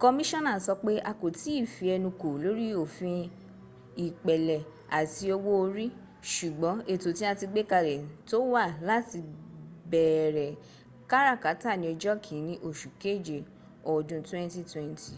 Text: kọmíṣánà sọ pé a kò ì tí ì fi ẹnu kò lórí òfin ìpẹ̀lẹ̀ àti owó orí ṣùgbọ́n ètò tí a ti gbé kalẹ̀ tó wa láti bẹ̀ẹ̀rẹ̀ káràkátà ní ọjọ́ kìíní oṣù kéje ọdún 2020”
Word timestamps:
kọmíṣánà 0.00 0.52
sọ 0.64 0.72
pé 0.84 0.92
a 1.10 1.12
kò 1.20 1.26
ì 1.30 1.34
tí 1.40 1.50
ì 1.62 1.64
fi 1.74 1.84
ẹnu 1.94 2.08
kò 2.20 2.28
lórí 2.42 2.66
òfin 2.82 3.20
ìpẹ̀lẹ̀ 4.04 4.66
àti 4.98 5.24
owó 5.36 5.50
orí 5.64 5.84
ṣùgbọ́n 6.34 6.76
ètò 6.92 7.08
tí 7.16 7.22
a 7.30 7.32
ti 7.38 7.46
gbé 7.52 7.62
kalẹ̀ 7.70 7.98
tó 8.28 8.36
wa 8.52 8.64
láti 8.88 9.18
bẹ̀ẹ̀rẹ̀ 9.90 10.52
káràkátà 11.10 11.70
ní 11.80 11.86
ọjọ́ 11.94 12.14
kìíní 12.24 12.54
oṣù 12.68 12.88
kéje 13.02 13.38
ọdún 13.92 14.20
2020” 14.30 15.12